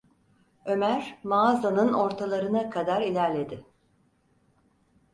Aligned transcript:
Ömer, 0.65 1.19
mağazanın 1.23 1.93
ortalarına 1.93 2.69
kadar 2.69 3.01
ilerledi. 3.01 3.63